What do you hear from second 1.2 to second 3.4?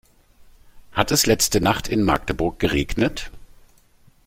letzte Nacht in Magdeburg geregnet?